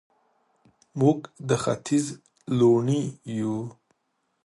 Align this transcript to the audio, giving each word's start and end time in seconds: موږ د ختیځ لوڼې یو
موږ 0.99 1.19
د 1.47 1.49
ختیځ 1.63 2.05
لوڼې 2.57 3.01
یو 3.39 3.55